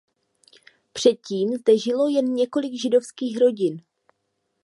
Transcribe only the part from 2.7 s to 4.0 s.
židovských rodin.